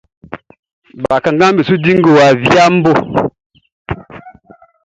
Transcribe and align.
Bakannganʼm 1.03 1.55
be 1.57 1.61
su 1.67 1.75
di 1.83 1.91
ngowa 1.97 2.27
viaʼn 2.43 2.75
i 2.77 2.79
bo. 2.83 2.93